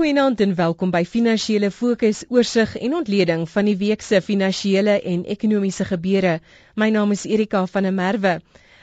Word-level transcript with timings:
Goeienaand 0.00 0.40
en 0.40 0.54
welkom 0.56 0.88
by 0.94 1.02
Finansiële 1.04 1.68
Fokus 1.70 2.22
oorsig 2.32 2.70
en 2.80 2.94
ontleding 2.96 3.42
van 3.54 3.66
die 3.68 3.74
week 3.76 4.00
se 4.00 4.22
finansiële 4.24 4.94
en 5.10 5.26
ekonomiese 5.34 5.84
gebeure. 5.84 6.38
My 6.80 6.88
naam 6.88 7.12
is 7.12 7.26
Erika 7.28 7.60
van 7.68 7.84
der 7.84 7.92
Merwe. 7.92 8.32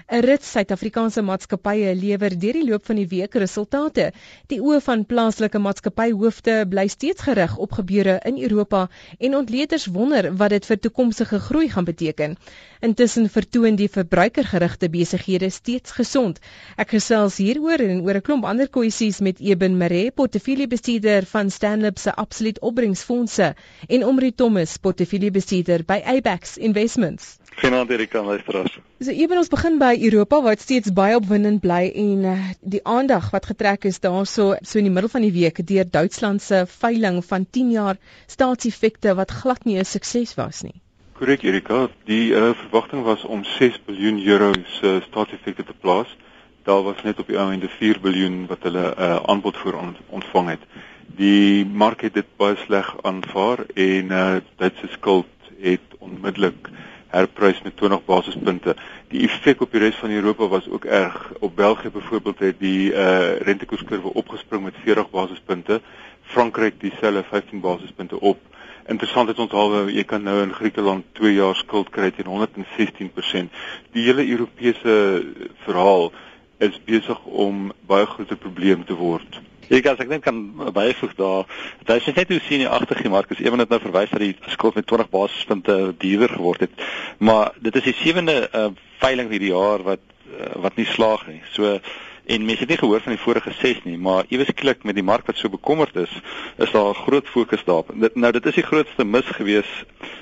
'n 0.09 0.21
Rit 0.23 0.43
Suid-Afrikaanse 0.47 1.21
maatskappye 1.27 1.89
lewer 2.01 2.33
deur 2.41 2.55
die 2.55 2.67
loop 2.67 2.85
van 2.89 2.95
die 2.95 3.07
week 3.13 3.33
resultate. 3.43 4.05
Die 4.53 4.59
oë 4.63 4.77
van 4.85 5.01
plaaslike 5.09 5.59
maatskappyhoofde 5.59 6.53
bly 6.73 6.85
steeds 6.93 7.25
gerig 7.25 7.57
op 7.65 7.75
gebeure 7.79 8.13
in 8.29 8.37
Europa 8.47 8.85
en 9.19 9.35
ontleeders 9.39 9.89
wonder 9.97 10.29
wat 10.43 10.53
dit 10.55 10.69
vir 10.69 10.79
toekomstige 10.85 11.39
groei 11.49 11.67
gaan 11.73 11.89
beteken. 11.89 12.37
Intussen 12.89 13.27
vertoon 13.33 13.75
die 13.75 13.89
verbruikergerigte 13.97 14.87
besighede 14.95 15.49
steeds 15.49 15.91
gesond. 15.99 16.39
Ek 16.77 16.95
gesels 16.95 17.41
hieroor 17.43 17.83
en 17.89 17.99
oor 18.07 18.21
'n 18.21 18.27
klomp 18.29 18.47
ander 18.47 18.71
kwessies 18.71 19.19
met 19.19 19.43
Eben 19.43 19.75
Mare, 19.77 20.11
portefeuljebestuurder 20.11 21.27
van 21.35 21.51
Stanlib 21.51 21.99
se 21.99 22.15
Absolute 22.15 22.61
Opbrengsfondse 22.61 23.55
en 23.89 24.05
Omri 24.05 24.31
Thomas, 24.31 24.77
portefeuljebestuurder 24.77 25.83
by 25.83 25.99
Abax 26.15 26.57
Investments. 26.57 27.35
Goeienaand 27.57 27.89
Erika 27.89 28.21
luisteraars. 28.21 28.73
So 29.01 29.09
ewen 29.09 29.39
ons 29.41 29.47
begin 29.49 29.79
by 29.81 29.95
Europa 30.05 30.37
dit 30.45 30.61
steeds 30.61 30.91
baie 30.93 31.15
opwindend 31.17 31.57
bly 31.63 31.87
en 31.89 32.25
uh, 32.29 32.33
die 32.61 32.81
aandag 32.85 33.31
wat 33.33 33.47
getrek 33.49 33.87
is 33.89 33.97
daarso 34.03 34.51
so 34.61 34.77
in 34.77 34.85
die 34.85 34.91
middel 34.93 35.09
van 35.09 35.23
die 35.25 35.31
week 35.33 35.63
deur 35.71 35.87
Duitsland 35.89 36.43
se 36.45 36.59
veiling 36.69 37.17
van 37.25 37.47
10 37.57 37.71
jaar 37.73 37.97
staatseffekte 38.29 39.15
wat 39.17 39.33
glad 39.39 39.65
nie 39.65 39.79
'n 39.81 39.89
sukses 39.89 40.35
was 40.37 40.61
nie. 40.67 40.75
Korrek 41.17 41.41
Erika, 41.49 41.87
die 42.05 42.29
uh, 42.29 42.53
verwagting 42.61 43.01
was 43.03 43.23
om 43.25 43.41
6 43.43 43.81
miljard 43.87 44.27
euro 44.27 44.51
se 44.77 44.91
uh, 44.93 45.01
staatseffekte 45.09 45.63
te 45.63 45.73
plaas. 45.81 46.13
Daar 46.63 46.83
was 46.83 47.01
net 47.03 47.19
op 47.19 47.27
die 47.27 47.39
ou 47.41 47.51
ende 47.51 47.69
4 47.79 47.97
miljard 48.03 48.49
wat 48.53 48.69
hulle 48.69 48.93
'n 48.93 49.01
uh, 49.01 49.15
aanbod 49.25 49.57
vir 49.57 49.77
on 49.77 49.95
ontvang 50.09 50.49
het. 50.49 50.61
Die 51.07 51.65
mark 51.65 52.01
het 52.01 52.13
dit 52.13 52.29
baie 52.37 52.55
sleg 52.55 52.93
aanvaar 53.01 53.65
en 53.73 54.13
uh, 54.13 54.35
Duitse 54.57 54.87
skuld 54.93 55.25
het 55.57 55.97
onmiddellik 55.97 56.69
herprys 57.07 57.61
met 57.61 57.77
20 57.77 58.05
basispunte. 58.05 58.75
Die 59.07 59.23
effek 59.27 59.61
op 59.61 59.71
die 59.71 59.79
res 59.79 59.95
van 59.95 60.11
Europa 60.11 60.47
was 60.47 60.69
ook 60.69 60.85
erg. 60.85 61.31
Op 61.39 61.55
België 61.55 61.89
byvoorbeeld 61.89 62.39
het 62.39 62.59
die 62.59 62.91
uh 62.91 63.37
rentekoerskurwe 63.37 64.13
opgespring 64.13 64.63
met 64.63 64.75
40 64.83 65.09
basispunte. 65.09 65.81
Frankryk 66.21 66.79
dieselfde 66.79 67.23
15 67.23 67.59
basispunte 67.59 68.19
op. 68.19 68.37
Interessant 68.87 69.27
het 69.27 69.39
onthou 69.39 69.89
jy 69.91 70.03
kan 70.03 70.23
nou 70.23 70.41
in 70.41 70.53
Griekeland 70.53 71.05
2 71.19 71.33
jaar 71.33 71.55
skuld 71.55 71.89
kry 71.89 72.11
teen 72.11 72.29
116%. 72.31 73.49
Die 73.91 74.03
hele 74.03 74.27
Europese 74.27 75.25
verhaal 75.65 76.11
is 76.57 76.79
besig 76.85 77.19
om 77.25 77.71
baie 77.89 78.05
groter 78.05 78.39
probleem 78.41 78.85
te 78.85 78.95
word. 78.97 79.39
Ek 79.67 79.87
as 79.91 79.99
ek 79.99 80.07
net 80.07 80.23
kan 80.23 80.37
byvoeg 80.71 81.13
daar, 81.17 81.47
dit 81.83 81.95
is 81.97 82.15
net 82.15 82.29
hoe 82.31 82.39
sien 82.45 82.63
die 82.63 82.69
agtergie 82.71 83.11
mark 83.11 83.33
is 83.35 83.41
ewen 83.43 83.59
dit 83.59 83.71
nou 83.73 83.79
verwys 83.83 84.13
dat 84.13 84.23
die 84.23 84.35
skuld 84.53 84.77
met 84.79 84.87
20 84.87 85.09
basispunte 85.11 85.75
duurder 85.99 86.37
geword 86.37 86.63
het. 86.63 86.85
Maar 87.19 87.51
dit 87.59 87.75
is 87.75 87.89
die 87.89 87.97
sewende 87.99 88.37
uh, 88.47 88.69
veiling 89.03 89.29
hierdie 89.33 89.51
jaar 89.51 89.83
wat 89.83 90.03
uh, 90.31 90.53
wat 90.63 90.79
nie 90.79 90.87
slaag 90.87 91.27
nie. 91.27 91.41
So 91.51 91.77
en 92.27 92.45
mense 92.45 92.59
het 92.65 92.69
nie 92.69 92.77
gehoor 92.77 93.01
van 93.01 93.15
die 93.15 93.21
vorige 93.21 93.51
6 93.59 93.83
nie, 93.83 93.97
maar 93.97 94.25
iewes 94.27 94.51
klik 94.53 94.83
met 94.83 94.95
die 94.95 95.03
mark 95.03 95.25
wat 95.29 95.39
so 95.39 95.49
bekommerd 95.49 95.95
is, 95.95 96.11
is 96.57 96.71
daar 96.71 96.89
'n 96.89 97.03
groot 97.05 97.27
fokus 97.27 97.63
daarop. 97.63 97.91
Dit 97.93 98.15
nou 98.15 98.31
dit 98.31 98.45
is 98.45 98.55
die 98.55 98.67
grootste 98.67 99.05
mis 99.05 99.25
gewees 99.25 99.71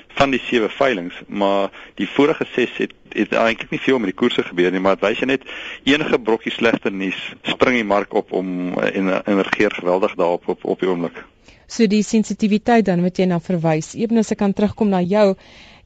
van 0.08 0.30
die 0.30 0.40
sewe 0.40 0.68
veilinge, 0.68 1.12
maar 1.26 1.70
die 1.94 2.08
vorige 2.08 2.46
6 2.54 2.76
het 2.76 2.92
het 3.08 3.32
eintlik 3.32 3.70
nie 3.70 3.80
veel 3.80 3.98
met 3.98 4.10
die 4.12 4.18
koerse 4.20 4.42
gebeur 4.42 4.70
nie, 4.70 4.80
maar 4.80 4.96
dit 4.96 5.08
wys 5.08 5.20
net 5.20 5.42
enige 5.84 6.18
brokkie 6.18 6.52
slegte 6.52 6.90
nuus 6.90 7.34
spring 7.42 7.74
die 7.74 7.84
mark 7.84 8.14
op 8.14 8.32
om 8.32 8.78
en 8.78 9.24
en 9.24 9.42
regeer 9.42 9.70
geweldig 9.70 10.14
daarop 10.14 10.48
op 10.48 10.64
op 10.64 10.80
die 10.80 10.88
oomblik. 10.88 11.24
So 11.66 11.86
die 11.86 12.02
sensitiwiteit 12.02 12.84
dan 12.86 13.02
wat 13.02 13.18
jy 13.18 13.26
na 13.26 13.40
verwys, 13.40 13.94
ewen 13.94 14.18
as 14.18 14.32
ek 14.32 14.38
kan 14.38 14.52
terugkom 14.52 14.88
na 14.88 15.00
jou 15.02 15.34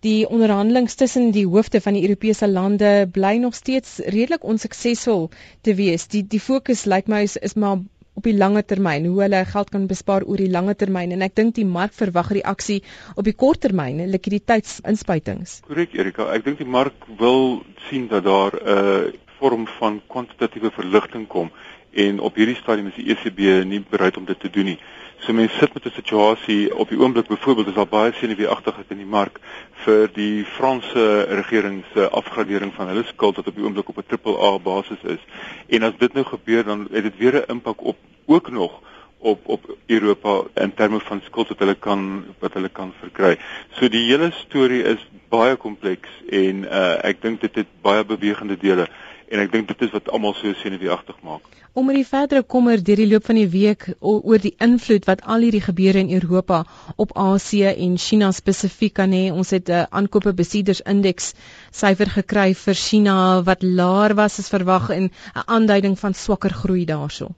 Die 0.00 0.25
onderhandelinge 0.25 0.95
tussen 0.97 1.27
die 1.31 1.45
hoofde 1.45 1.81
van 1.84 1.92
die 1.92 2.03
Europese 2.06 2.47
lande 2.48 3.07
bly 3.13 3.35
nog 3.36 3.55
steeds 3.55 3.98
redelik 3.98 4.45
onsuksesvol 4.48 5.27
te 5.61 5.74
wees. 5.77 6.07
Die 6.08 6.23
die 6.24 6.40
fokus 6.40 6.86
lyk 6.89 7.11
my 7.13 7.20
is, 7.27 7.36
is 7.36 7.52
maar 7.52 7.83
op 8.17 8.24
die 8.24 8.33
lange 8.36 8.63
termyn, 8.64 9.05
hoe 9.05 9.20
hulle 9.23 9.42
geld 9.45 9.69
kan 9.74 9.85
bespaar 9.90 10.24
oor 10.24 10.40
die 10.40 10.48
lange 10.51 10.73
termyn 10.74 11.13
en 11.13 11.24
ek 11.27 11.36
dink 11.36 11.55
die 11.58 11.67
mark 11.69 11.92
verwag 11.98 12.33
reaksie 12.39 12.79
op 13.14 13.29
die 13.29 13.36
kort 13.36 13.61
termyn, 13.67 14.01
likwiditeitsinspuitings. 14.14 15.58
Korrek 15.69 15.92
Erika, 16.01 16.30
ek 16.33 16.48
dink 16.48 16.64
die 16.64 16.70
mark 16.79 16.96
wil 17.20 17.61
sien 17.90 18.08
dat 18.08 18.24
daar 18.24 18.57
'n 18.57 18.73
uh, 18.77 19.13
vorm 19.36 19.69
van 19.79 20.01
kwantitatiewe 20.08 20.73
verligting 20.80 21.29
kom 21.29 21.52
en 21.92 22.20
op 22.20 22.36
hierdie 22.36 22.57
stadium 22.57 22.89
is 22.89 22.96
die 22.96 23.11
ECB 23.13 23.64
nie 23.69 23.85
bereid 23.90 24.17
om 24.17 24.24
dit 24.24 24.40
te 24.40 24.51
doen 24.51 24.64
nie. 24.73 24.79
So 25.20 25.33
mense 25.33 25.57
sit 25.58 25.75
met 25.75 25.85
'n 25.85 25.91
situasie 25.95 26.77
op 26.77 26.89
die 26.89 26.98
oomblik 26.98 27.27
byvoorbeeld 27.27 27.67
is 27.67 27.75
daar 27.75 27.89
baie 27.89 28.13
senuweeagtigheid 28.13 28.91
in 28.91 28.97
die 28.97 29.07
mark 29.07 29.41
vir 29.85 30.08
die 30.13 30.45
Franse 30.45 31.23
regering 31.29 31.85
se 31.95 32.08
afgradering 32.08 32.73
van 32.75 32.86
hulle 32.89 33.05
skuld 33.05 33.36
wat 33.36 33.47
op 33.47 33.55
die 33.55 33.64
oomblik 33.64 33.89
op 33.89 33.98
'n 33.98 34.08
AAA 34.08 34.58
basis 34.58 35.03
is. 35.03 35.23
En 35.69 35.83
as 35.83 35.98
dit 35.98 36.13
nou 36.13 36.25
gebeur 36.25 36.64
dan 36.64 36.89
het 36.92 37.03
dit 37.03 37.19
weer 37.19 37.35
'n 37.35 37.51
impak 37.51 37.85
op 37.85 37.97
ook 38.27 38.51
nog 38.51 38.81
op 39.19 39.41
op 39.45 39.77
Europa 39.86 40.42
in 40.55 40.75
terme 40.75 41.01
van 41.01 41.20
skuld 41.25 41.48
wat 41.48 41.58
hulle 41.58 41.75
kan 41.75 42.25
wat 42.39 42.52
hulle 42.52 42.69
kan 42.69 42.92
verkry. 43.01 43.37
So 43.70 43.89
die 43.89 44.07
hele 44.11 44.31
storie 44.31 44.83
is 44.83 45.08
baie 45.29 45.57
kompleks 45.57 46.08
en 46.31 46.64
uh, 46.64 47.05
ek 47.05 47.23
dink 47.23 47.41
dit 47.41 47.55
het 47.55 47.67
baie 47.83 48.05
bewegende 48.05 48.57
dele 48.57 48.89
en 49.30 49.41
ek 49.42 49.52
dink 49.55 49.68
dit 49.70 49.83
is 49.86 49.92
wat 49.95 50.08
almal 50.11 50.35
so 50.35 50.52
senuweeagtig 50.61 51.18
maak. 51.27 51.46
Om 51.73 51.86
met 51.86 52.01
die 52.01 52.07
verdere 52.07 52.42
kommer 52.42 52.80
deur 52.83 52.98
die 52.98 53.07
loop 53.07 53.29
van 53.30 53.39
die 53.39 53.51
week 53.51 53.86
oor 54.01 54.42
die 54.42 54.57
invloed 54.67 55.07
wat 55.07 55.23
al 55.23 55.46
hierdie 55.46 55.63
gebeure 55.63 56.02
in 56.02 56.11
Europa 56.17 56.64
op 57.05 57.14
Asië 57.24 57.70
en 57.86 57.95
China 58.07 58.33
spesifiek 58.35 58.96
kan 58.98 59.14
hê. 59.14 59.29
Ons 59.30 59.55
het 59.55 59.70
'n 59.70 59.86
aankope 59.90 60.33
besieders 60.35 60.83
indeks 60.95 61.33
syfer 61.70 62.11
gekry 62.17 62.55
vir 62.55 62.74
China 62.74 63.42
wat 63.42 63.63
laer 63.63 64.14
was 64.14 64.39
as 64.39 64.51
verwag 64.51 64.90
en 64.90 65.05
'n 65.11 65.46
aanduiding 65.46 65.98
van 65.98 66.14
swakker 66.14 66.51
groei 66.51 66.85
daarso. 66.85 67.30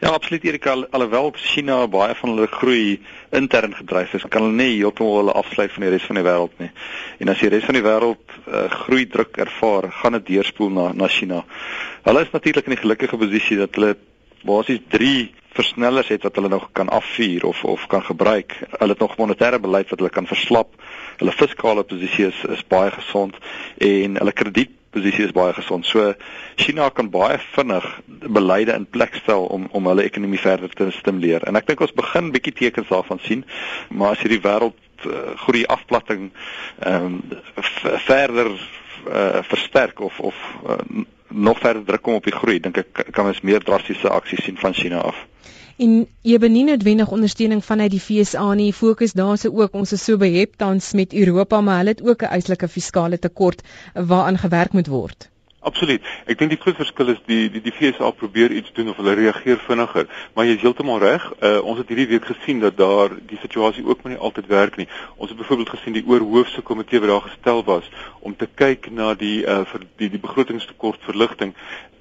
Ja, 0.00 0.08
absoluut 0.08 0.44
Erika, 0.44 0.70
al, 0.72 0.86
alhoewel 0.90 1.32
China 1.36 1.82
baie 1.90 2.14
van 2.16 2.30
hulle 2.32 2.46
groei 2.48 3.00
intern 3.36 3.74
gedryf 3.76 4.14
is, 4.16 4.24
kan 4.28 4.46
hulle 4.46 4.56
nie 4.56 4.78
heeltemal 4.78 5.18
hulle 5.20 5.34
afsluit 5.36 5.74
van 5.74 5.84
die 5.84 5.90
res 5.92 6.06
van 6.08 6.20
die 6.20 6.24
wêreld 6.24 6.62
nie. 6.62 6.70
En 7.20 7.32
as 7.32 7.42
die 7.42 7.50
res 7.52 7.66
van 7.68 7.76
die 7.76 7.84
wêreld 7.84 8.38
uh, 8.46 8.64
groei 8.84 9.04
druk 9.12 9.36
ervaar, 9.44 9.90
gaan 10.00 10.16
dit 10.18 10.30
deurspoel 10.32 10.72
na 10.78 10.86
na 10.96 11.10
China. 11.12 11.42
Hulle 12.06 12.24
is 12.24 12.32
natuurlik 12.32 12.70
in 12.70 12.76
die 12.76 12.80
gelukkige 12.80 13.20
posisie 13.20 13.60
dat 13.60 13.76
hulle 13.76 13.92
basies 14.40 14.80
3 14.88 15.14
versnellers 15.52 16.08
het 16.08 16.22
wat 16.22 16.36
hulle 16.38 16.48
nog 16.48 16.68
kan 16.72 16.88
afvuur 16.88 17.44
of 17.44 17.64
of 17.64 17.86
kan 17.86 18.04
gebruik. 18.04 18.56
Hulle 18.78 18.96
het 18.96 19.04
nog 19.04 19.16
monetêre 19.20 19.60
beleid 19.60 19.88
wat 19.90 19.98
hulle 19.98 20.16
kan 20.16 20.26
verslap. 20.26 20.74
Hulle 21.20 21.32
fiskale 21.32 21.84
posisie 21.84 22.30
is 22.32 22.44
is 22.48 22.66
baie 22.66 22.90
gesond 22.90 23.36
en 23.78 24.16
hulle 24.16 24.32
kredietposisie 24.90 25.24
is 25.24 25.32
baie 25.32 25.52
gesond. 25.52 25.86
So 25.86 26.14
China 26.56 26.90
kan 26.90 27.10
baie 27.10 27.38
vinnig 27.54 27.84
beleide 28.06 28.74
in 28.74 28.86
plek 28.86 29.14
stel 29.14 29.46
om 29.46 29.68
om 29.70 29.86
hulle 29.86 30.02
ekonomie 30.02 30.38
verder 30.38 30.68
te 30.68 30.90
stimuleer. 30.90 31.46
En 31.46 31.56
ek 31.56 31.66
dink 31.66 31.80
ons 31.80 31.94
begin 31.94 32.30
bietjie 32.32 32.52
tekens 32.52 32.88
daarvan 32.88 33.20
sien. 33.22 33.44
Maar 33.90 34.16
as 34.16 34.20
hierdie 34.24 34.42
wêreld 34.42 34.76
uh, 35.06 35.36
groei 35.46 35.64
afplatting 35.66 36.30
ehm 36.80 37.04
um, 37.04 37.22
verder 38.06 38.50
uh, 39.06 39.42
versterk 39.42 40.00
of 40.00 40.20
of 40.20 40.36
uh, 40.66 41.04
nog 41.28 41.58
verder 41.58 41.84
druk 41.84 42.02
kom 42.02 42.14
op 42.14 42.24
die 42.24 42.34
groei, 42.34 42.58
dink 42.60 42.76
ek 42.76 43.12
kan 43.14 43.26
ons 43.26 43.40
meer 43.46 43.62
drastiese 43.62 44.10
aksies 44.10 44.44
sien 44.44 44.58
van 44.58 44.74
China 44.74 45.04
af. 45.06 45.26
En 45.80 45.92
jy 46.28 46.36
benin 46.36 46.66
noodwendig 46.68 47.12
ondersteuning 47.16 47.62
vanuit 47.64 47.94
die 47.94 48.02
FSA 48.04 48.50
nie. 48.58 48.72
Fokus 48.76 49.14
daarse 49.16 49.48
ook 49.48 49.78
ons 49.80 49.94
is 49.96 50.04
so 50.04 50.20
behep 50.20 50.58
tans 50.60 50.92
met 50.92 51.14
Europa, 51.16 51.60
maar 51.64 51.80
hulle 51.80 51.94
het 51.96 52.02
ook 52.04 52.22
'n 52.22 52.32
eislike 52.36 52.68
fiskale 52.68 53.18
tekort 53.18 53.62
waaraan 53.94 54.38
gewerk 54.38 54.72
moet 54.72 54.86
word. 54.92 55.30
Absoluut. 55.60 56.00
Ek 56.24 56.38
dink 56.38 56.50
die 56.50 56.60
groot 56.60 56.76
verskil 56.76 57.08
is 57.12 57.18
die 57.26 57.50
die 57.52 57.60
die 57.60 57.72
FSA 57.72 58.10
probeer 58.10 58.52
iets 58.52 58.72
doen 58.72 58.88
of 58.88 58.96
hulle 58.96 59.12
reageer 59.14 59.58
vinniger, 59.66 60.06
maar 60.34 60.44
jy 60.44 60.54
is 60.56 60.62
heeltemal 60.62 60.98
reg. 60.98 61.26
Uh, 61.42 61.58
ons 61.60 61.78
het 61.78 61.88
hierdie 61.88 62.08
week 62.08 62.24
gesien 62.24 62.60
dat 62.60 62.76
daar 62.76 63.12
die 63.32 63.38
situasie 63.42 63.84
ook 63.84 64.04
nie 64.04 64.16
altyd 64.16 64.46
werk 64.46 64.76
nie. 64.76 64.88
Ons 65.16 65.28
het 65.28 65.38
byvoorbeeld 65.38 65.74
gesien 65.76 65.92
die 65.92 66.06
oorhoofse 66.06 66.62
komitee 66.62 67.00
wat 67.00 67.08
daar 67.08 67.28
gestel 67.28 67.64
was 67.64 67.90
om 68.20 68.36
te 68.36 68.48
kyk 68.54 68.90
na 68.90 69.14
die 69.14 69.44
uh, 69.44 69.64
vir 69.72 69.84
die 69.96 70.08
die 70.08 70.24
begrotingstekort 70.24 71.04
verligting 71.04 71.52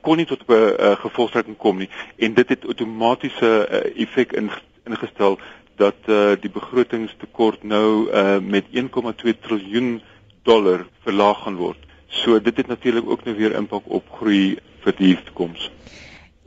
kon 0.01 0.17
nie 0.17 0.25
tot 0.25 0.43
'n 0.47 0.53
uh, 0.53 0.95
gevolgtrekking 0.99 1.57
kom 1.57 1.77
nie 1.77 1.89
en 2.17 2.33
dit 2.33 2.49
het 2.49 2.65
outomatiese 2.65 3.67
uh, 3.69 4.01
effek 4.03 4.31
in, 4.33 4.49
ingestel 4.85 5.39
dat 5.75 5.95
uh, 6.05 6.31
die 6.39 6.51
begrotingstekort 6.51 7.63
nou 7.63 8.11
uh, 8.11 8.37
met 8.43 8.65
1,2 8.71 9.39
triljoen 9.39 10.01
dollar 10.43 10.85
verlaag 11.03 11.43
gaan 11.43 11.55
word. 11.55 11.77
So 12.07 12.41
dit 12.41 12.57
het 12.57 12.67
natuurlik 12.67 13.09
ook 13.09 13.23
nou 13.23 13.35
weer 13.37 13.55
impak 13.55 13.83
op 13.87 14.09
groei 14.19 14.57
vir 14.83 14.95
die 14.97 15.15
toekoms. 15.23 15.69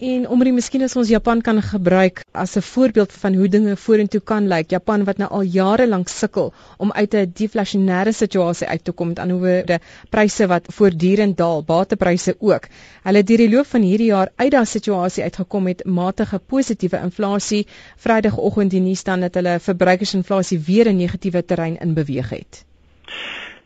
En 0.00 0.25
omre 0.33 0.49
miskien 0.56 0.81
as 0.83 0.94
ons 0.97 1.11
Japan 1.12 1.43
kan 1.44 1.59
gebruik 1.62 2.23
as 2.33 2.56
'n 2.56 2.65
voorbeeld 2.65 3.12
van 3.12 3.35
hoe 3.35 3.49
dinge 3.49 3.77
vorentoe 3.77 4.21
kan 4.21 4.49
lyk. 4.49 4.71
Japan 4.71 5.05
wat 5.05 5.19
nou 5.19 5.31
al 5.31 5.43
jare 5.43 5.87
lank 5.87 6.09
sukkel 6.09 6.53
om 6.79 6.93
uit 6.93 7.15
'n 7.15 7.33
deflasionêre 7.35 8.12
situasie 8.12 8.67
uit 8.67 8.85
te 8.85 8.93
kom 8.93 9.09
met 9.09 9.19
anderwoorde 9.19 9.81
pryse 10.11 10.47
wat 10.47 10.73
voortdurend 10.73 11.37
daal, 11.37 11.62
batepryse 11.62 12.35
ook. 12.39 12.69
Hulle 13.03 13.17
het 13.17 13.27
deur 13.27 13.37
die 13.37 13.50
loop 13.50 13.67
van 13.67 13.83
hierdie 13.83 14.06
jaar 14.06 14.33
uit 14.37 14.50
daardie 14.50 14.71
situasie 14.71 15.23
uitgekom 15.23 15.62
met 15.62 15.85
matige 15.85 16.39
positiewe 16.39 16.97
inflasie. 16.97 17.67
Vrydagoggend 17.97 18.71
die 18.71 18.81
nuus 18.81 19.05
dan 19.05 19.21
dat 19.21 19.35
hulle 19.35 19.61
verbruikersinflasie 19.61 20.59
weer 20.59 20.89
'n 20.89 20.97
negatiewe 20.97 21.44
terrein 21.44 21.77
in 21.79 21.94
beweeg 21.94 22.31
het. 22.31 22.65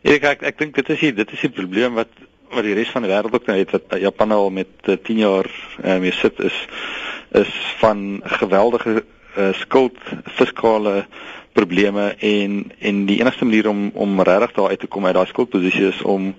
Ja, 0.01 0.13
ek 0.13 0.43
ek 0.43 0.59
dink 0.59 0.75
dit 0.75 0.89
is 0.89 1.01
hier, 1.01 1.15
dit 1.15 1.33
is 1.33 1.41
die 1.41 1.51
probleem 1.51 1.95
wat 1.95 2.09
wat 2.51 2.67
die 2.67 2.75
res 2.75 2.91
van 2.95 3.05
die 3.05 3.11
wêreld 3.11 3.35
ook 3.35 3.47
nou 3.49 3.59
het 3.59 3.73
wat 3.75 3.97
Japan 4.01 4.33
al 4.33 4.51
met 4.51 4.73
uh, 4.87 4.95
eh, 4.95 5.01
10 5.03 5.19
jaar 5.19 5.49
uh, 5.85 5.99
mee 5.99 6.13
sit 6.13 6.41
is 6.41 6.57
is 7.37 7.53
van 7.81 8.21
geweldige 8.25 9.03
uh, 9.03 9.53
skuld 9.53 9.99
fiskale 10.39 11.07
probleme 11.53 12.15
en 12.19 12.73
en 12.79 13.05
die 13.07 13.21
enigste 13.21 13.45
manier 13.45 13.69
om 13.69 13.91
om 13.95 14.21
regtig 14.21 14.53
daar 14.53 14.69
uit 14.69 14.81
te 14.81 14.87
kom 14.87 15.07
uit 15.07 15.15
daai 15.15 15.27
skuldposisie 15.27 15.89
is 15.89 16.03
om 16.03 16.35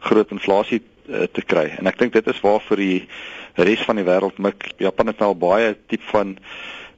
groot 0.00 0.30
inflasie 0.30 0.82
uh, 1.08 1.28
te 1.32 1.42
kry. 1.42 1.66
En 1.78 1.86
ek 1.86 1.98
dink 1.98 2.12
dit 2.12 2.26
is 2.26 2.40
waar 2.40 2.60
vir 2.68 2.82
die 2.82 2.98
res 3.68 3.84
van 3.86 4.00
die 4.00 4.06
wêreld 4.08 4.38
mik 4.38 4.72
Japan 4.80 5.12
het 5.12 5.20
nou 5.20 5.34
baie 5.34 5.74
tipe 5.86 6.08
van 6.10 6.36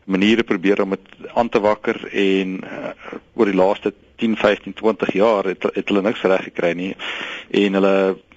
maniere 0.05 0.45
probeer 0.45 0.83
om 0.85 0.95
dit 0.95 1.31
aan 1.35 1.49
te 1.49 1.61
wakker 1.61 1.99
en 2.13 2.59
uh, 2.63 2.93
oor 3.35 3.51
die 3.51 3.59
laaste 3.59 3.95
10, 4.23 4.37
15, 4.37 4.77
20 4.79 5.13
jaar 5.13 5.49
het, 5.51 5.67
het 5.75 5.89
hulle 5.89 6.03
niks 6.03 6.23
reg 6.23 6.47
gekry 6.51 6.73
nie. 6.79 6.93
En 7.51 7.81
hulle 7.81 7.95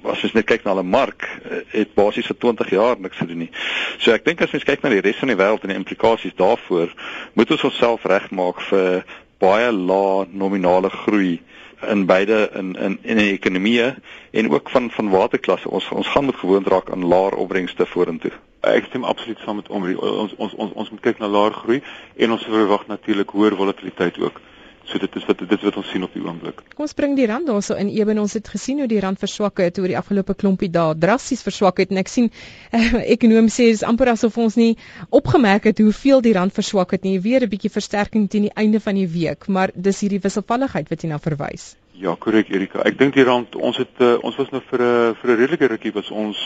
as 0.08 0.24
ons 0.24 0.34
net 0.38 0.48
kyk 0.48 0.64
na 0.64 0.74
hulle 0.76 0.86
mark, 0.88 1.26
het 1.74 1.94
basies 1.98 2.28
vir 2.30 2.38
20 2.46 2.70
jaar 2.76 3.00
niks 3.02 3.20
gedoen 3.20 3.46
nie. 3.46 3.52
So 4.00 4.14
ek 4.16 4.26
dink 4.28 4.42
as 4.46 4.54
ons 4.56 4.66
kyk 4.68 4.84
na 4.84 4.92
die 4.94 5.04
res 5.04 5.20
van 5.22 5.34
die 5.34 5.40
wêreld 5.40 5.66
en 5.66 5.74
die 5.74 5.80
implikasies 5.80 6.38
daarvoor, 6.40 6.94
moet 7.36 7.54
ons 7.56 7.68
onsself 7.72 8.06
regmaak 8.08 8.62
vir 8.70 9.04
baie 9.42 9.72
lae 9.74 10.26
nominale 10.34 10.90
groei 10.90 11.38
in 11.86 12.06
beide 12.10 12.50
in 12.58 12.74
in 12.76 12.98
in 13.02 13.18
die 13.18 13.32
ekonomie 13.32 13.94
en 14.32 14.50
ook 14.50 14.70
van 14.70 14.90
van 14.92 15.10
waterklasse. 15.10 15.70
Ons 15.70 15.90
ons 15.90 16.08
gaan 16.08 16.26
moet 16.26 16.36
gewoond 16.36 16.68
raak 16.68 16.92
aan 16.92 17.06
laer 17.06 17.36
opbrengste 17.36 17.86
vorentoe. 17.86 18.32
Ek 18.62 18.86
stem 18.90 19.04
absoluut 19.04 19.40
saam 19.46 19.56
met 19.56 19.70
Omri. 19.70 19.96
Ons 19.96 20.34
ons 20.38 20.54
ons 20.54 20.74
ons 20.74 20.90
moet 20.90 21.02
kyk 21.02 21.20
na 21.20 21.28
laer 21.28 21.54
groei 21.54 21.82
en 22.16 22.32
ons 22.32 22.46
verwag 22.46 22.88
natuurlik 22.88 23.30
hoër 23.30 23.56
volatiliteit 23.56 24.18
ook. 24.20 24.42
So 24.88 25.00
dit 25.04 25.16
is 25.20 25.26
wat 25.28 25.42
dit 25.44 25.52
is 25.52 25.64
wat 25.68 25.78
ons 25.82 25.90
sien 25.92 26.04
op 26.06 26.14
die 26.16 26.22
oomblik. 26.24 26.62
Kom 26.76 26.86
ons 26.86 26.96
bring 26.96 27.16
die 27.18 27.28
rand 27.28 27.50
daarso 27.50 27.76
in 27.76 27.90
eben 27.92 28.22
ons 28.22 28.38
het 28.38 28.48
gesien 28.48 28.80
hoe 28.80 28.88
die 28.88 29.02
rand 29.04 29.20
verswak 29.20 29.60
het 29.60 29.80
oor 29.82 29.90
die 29.92 29.98
afgelope 30.00 30.36
klompie 30.44 30.70
dae 30.72 30.96
drasties 30.96 31.44
verswak 31.44 31.82
het 31.84 31.92
en 31.92 32.00
ek 32.04 32.12
sien 32.12 32.30
eh, 32.72 32.94
ekonomie 33.18 33.52
sê 33.54 33.68
dis 33.74 33.84
amper 33.88 34.14
asof 34.14 34.38
ons 34.44 34.56
nie 34.60 34.78
opgemerk 35.22 35.68
het 35.68 35.84
hoeveel 35.84 36.24
die 36.24 36.36
rand 36.40 36.56
verswak 36.56 36.96
het 36.96 37.04
nie 37.04 37.18
weer 37.20 37.44
'n 37.44 37.52
bietjie 37.52 37.74
versterking 37.74 38.30
teen 38.30 38.48
die 38.48 38.56
einde 38.56 38.80
van 38.80 38.96
die 38.96 39.10
week 39.20 39.48
maar 39.48 39.76
dis 39.76 40.00
hierdie 40.06 40.24
wisselvalligheid 40.24 40.90
wat 40.90 41.04
jy 41.04 41.10
na 41.12 41.20
verwys. 41.20 41.76
Ja, 41.98 42.12
korrek 42.14 42.52
Erika. 42.54 42.84
Ek 42.86 42.94
dink 43.00 43.16
die 43.18 43.24
rand 43.26 43.56
ons 43.58 43.80
het 43.82 44.02
uh, 44.06 44.20
ons 44.22 44.36
was 44.38 44.52
nou 44.54 44.60
vir 44.70 44.82
'n 44.86 44.86
uh, 44.86 45.14
vir 45.18 45.32
'n 45.32 45.38
redelike 45.40 45.68
rukkie 45.72 45.92
was 45.96 46.12
ons 46.12 46.38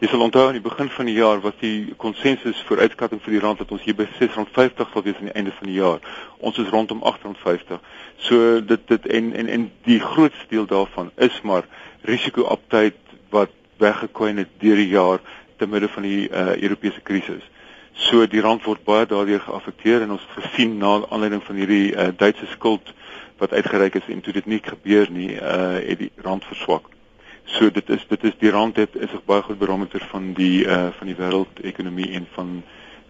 jy 0.00 0.08
sal 0.08 0.20
onthou 0.20 0.42
aan 0.46 0.58
die 0.60 0.68
begin 0.68 0.90
van 0.92 1.06
die 1.06 1.14
jaar 1.16 1.40
was 1.40 1.56
die 1.62 1.94
konsensus 1.96 2.60
vir 2.68 2.82
uitskatting 2.84 3.22
vir 3.24 3.32
die 3.32 3.40
rand 3.40 3.58
dat 3.58 3.72
ons 3.72 3.82
hier 3.88 3.96
by 3.96 4.04
R650 4.04 4.92
sal 4.92 5.02
wees 5.02 5.16
aan 5.16 5.30
die 5.30 5.38
einde 5.40 5.54
van 5.56 5.66
die 5.66 5.80
jaar. 5.80 6.00
Ons 6.40 6.58
is 6.58 6.68
rondom 6.68 7.00
R850. 7.00 7.80
So 8.18 8.60
dit 8.60 8.84
dit 8.88 9.06
en 9.06 9.32
en 9.32 9.48
en 9.48 9.70
die 9.88 10.00
grootste 10.00 10.46
deel 10.50 10.66
daarvan 10.66 11.10
is 11.16 11.40
maar 11.40 11.64
risiko-aptyd 12.04 13.00
wat 13.30 13.50
weggekwyn 13.78 14.36
het 14.36 14.52
deur 14.60 14.76
die 14.76 14.92
jaar 14.92 15.20
te 15.56 15.66
midde 15.66 15.88
van 15.88 16.02
die 16.02 16.28
uh, 16.28 16.52
Europese 16.60 17.00
krisis. 17.00 17.48
So 17.92 18.26
die 18.26 18.44
rand 18.44 18.62
word 18.64 18.84
baie 18.84 19.06
daardeur 19.06 19.40
geaffekteer 19.40 20.02
en 20.02 20.10
ons 20.10 20.26
gesien 20.36 20.76
na 20.78 21.00
aanleiding 21.08 21.42
van 21.42 21.56
hierdie 21.56 21.96
uh, 21.96 22.12
Duitse 22.12 22.46
skuld 22.52 22.92
wat 23.38 23.52
uitgereik 23.52 23.94
is 23.94 24.08
en 24.08 24.20
toe 24.20 24.32
dit 24.32 24.46
nie 24.46 24.60
gebeur 24.62 25.10
nie, 25.10 25.30
uh 25.34 25.78
het 25.78 25.98
die 25.98 26.12
rand 26.16 26.44
verswak. 26.44 26.88
So 27.44 27.70
dit 27.70 27.88
is 27.90 28.04
dit 28.08 28.24
is 28.24 28.36
die 28.38 28.50
rand 28.50 28.76
het 28.76 28.96
is 28.96 29.12
'n 29.12 29.22
baie 29.26 29.42
goed 29.42 29.58
barometer 29.58 30.06
van 30.10 30.32
die 30.32 30.64
uh 30.64 30.88
van 30.98 31.06
die 31.06 31.16
wêreldekonomie 31.16 32.12
en 32.12 32.26
van 32.34 32.62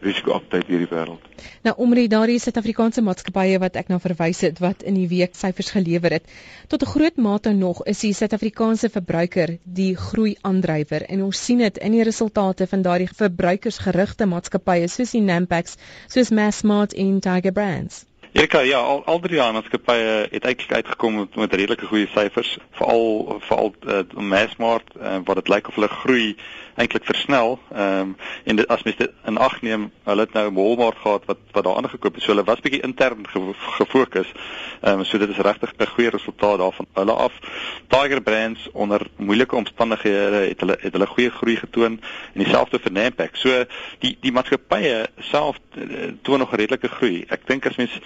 risiko-aptyd 0.04 0.68
hierdie 0.70 0.88
wêreld. 0.90 1.22
Nou 1.66 1.74
omre 1.84 2.04
daardie 2.10 2.38
Suid-Afrikaanse 2.42 3.02
maatskappye 3.06 3.58
wat 3.62 3.78
ek 3.80 3.90
nou 3.92 3.98
verwys 4.02 4.42
het 4.46 4.60
wat 4.62 4.84
in 4.86 4.94
die 4.98 5.08
week 5.10 5.34
syfers 5.38 5.72
gelewer 5.74 6.18
het, 6.18 6.28
tot 6.68 6.82
'n 6.82 6.92
groot 6.94 7.16
mate 7.16 7.52
nog 7.52 7.82
is 7.84 8.00
die 8.06 8.12
Suid-Afrikaanse 8.14 8.90
verbruiker 8.94 9.56
die 9.64 9.96
groei-aandrywer 9.96 11.02
en 11.08 11.22
ons 11.22 11.44
sien 11.44 11.58
dit 11.58 11.78
in 11.78 11.92
die 11.92 12.06
resultate 12.06 12.66
van 12.66 12.82
daardie 12.82 13.10
verbruikersgerigte 13.22 14.26
maatskappye 14.26 14.88
soos 14.88 15.10
die 15.10 15.20
Nampax, 15.22 15.76
soos 16.06 16.30
Massmart 16.30 16.94
en 16.94 17.20
Tiger 17.20 17.52
Brands. 17.52 18.04
Erika, 18.32 18.60
ja, 18.60 18.78
al 18.78 19.04
al 19.04 19.20
drie 19.20 19.36
jaar 19.36 19.52
maatskappye 19.56 20.28
het 20.30 20.44
eintlik 20.44 20.72
uitgekom 20.72 21.14
met, 21.14 21.36
met 21.36 21.54
redelike 21.54 21.86
goeie 21.86 22.08
syfers, 22.12 22.58
veral 22.76 23.38
veral 23.40 23.74
uh, 23.86 24.02
Massmart 24.20 24.92
uh, 25.00 25.16
wat 25.24 25.40
dit 25.40 25.48
lyk 25.48 25.68
of 25.68 25.74
hulle 25.74 25.88
groei 25.88 26.36
eintlik 26.78 27.04
versnel. 27.04 27.58
Ehm 27.72 28.00
um, 28.00 28.16
en 28.44 28.56
dit, 28.56 28.68
as 28.68 28.82
mens 28.82 28.96
dit 28.96 29.10
in 29.26 29.38
ag 29.38 29.60
neem, 29.62 29.90
hulle 30.04 30.20
het 30.26 30.32
nou 30.32 30.46
Walmart 30.54 30.98
gehad 31.02 31.24
wat 31.26 31.38
wat 31.52 31.64
daar 31.64 31.76
aangekoop 31.76 32.14
het. 32.14 32.22
So 32.22 32.32
hulle 32.32 32.44
was 32.44 32.60
bietjie 32.60 32.82
intern 32.86 33.26
gefokus. 33.78 34.30
Ehm 34.80 34.98
um, 34.98 35.04
so 35.04 35.18
dit 35.18 35.28
is 35.28 35.42
regtig 35.48 35.72
'n 35.76 35.86
goeie 35.86 36.10
resultaat 36.10 36.58
daarvan. 36.58 36.86
Hulle 36.94 37.12
af 37.12 37.32
Tiger 37.88 38.20
Brands 38.22 38.68
onder 38.72 39.06
moeilike 39.16 39.56
omstandighede 39.56 40.46
het 40.48 40.60
hulle 40.60 40.76
het 40.80 40.92
hulle 40.92 41.06
goeie 41.06 41.30
groei 41.30 41.56
getoon 41.56 42.00
en 42.34 42.42
dieselfde 42.44 42.78
vir 42.78 42.92
Nampac. 42.92 43.36
So 43.36 43.64
die 43.98 44.16
die 44.20 44.32
maatskappye 44.32 45.08
self 45.18 45.56
eh, 45.74 46.12
toon 46.22 46.38
nog 46.38 46.54
redelike 46.54 46.88
groei. 46.88 47.24
Ek 47.28 47.46
dink 47.46 47.66
as 47.66 47.76
mens 47.76 48.00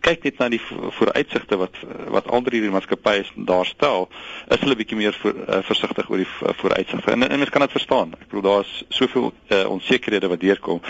kyk 0.00 0.24
net 0.24 0.38
na 0.38 0.48
die 0.52 0.60
vooruitsigte 0.60 1.58
wat 1.58 1.76
wat 2.14 2.28
al 2.30 2.42
drie 2.46 2.62
maatskappye 2.70 3.24
daar 3.48 3.66
stel, 3.66 4.08
is 4.48 4.60
hulle 4.62 4.76
bietjie 4.78 4.98
meer 4.98 5.16
voor, 5.22 5.34
uh, 5.34 5.62
versigtig 5.62 6.10
oor 6.10 6.22
die 6.22 6.30
vooruitsigte. 6.62 7.10
En, 7.10 7.28
en 7.28 7.38
mens 7.38 7.50
kan 7.50 7.66
dit 7.66 7.76
verstaan. 7.76 8.17
Ek 8.20 8.28
bedoel 8.28 8.46
daar's 8.50 8.84
soveel 8.88 9.32
uh, 9.48 9.64
onsekerhede 9.70 10.28
wat 10.28 10.40
deurkom. 10.40 10.80